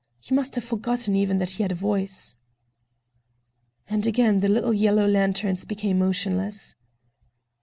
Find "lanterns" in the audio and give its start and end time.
5.05-5.63